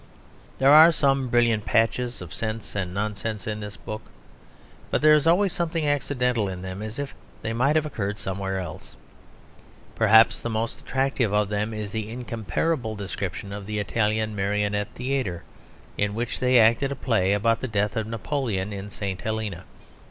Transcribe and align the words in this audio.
There 0.57 0.73
are 0.73 0.91
some 0.91 1.27
brilliant 1.27 1.63
patches 1.63 2.23
of 2.23 2.33
sense 2.33 2.75
and 2.75 2.91
nonsense 2.91 3.45
in 3.45 3.59
this 3.59 3.77
book; 3.77 4.01
but 4.89 5.03
there 5.03 5.13
is 5.13 5.27
always 5.27 5.53
something 5.53 5.85
accidental 5.87 6.49
in 6.49 6.63
them; 6.63 6.81
as 6.81 6.97
if 6.97 7.13
they 7.43 7.53
might 7.53 7.75
have 7.75 7.85
occurred 7.85 8.17
somewhere 8.17 8.57
else. 8.57 8.95
Perhaps 9.93 10.41
the 10.41 10.49
most 10.49 10.79
attractive 10.81 11.31
of 11.31 11.49
them 11.49 11.71
is 11.71 11.91
the 11.91 12.09
incomparable 12.09 12.95
description 12.95 13.53
of 13.53 13.67
the 13.67 13.77
Italian 13.77 14.35
Marionette 14.35 14.89
Theatre 14.95 15.43
in 15.99 16.15
which 16.15 16.39
they 16.39 16.57
acted 16.57 16.91
a 16.91 16.95
play 16.95 17.33
about 17.33 17.61
the 17.61 17.67
death 17.67 17.95
of 17.95 18.07
Napoleon 18.07 18.73
in 18.73 18.89
St. 18.89 19.21
Helena. 19.21 19.65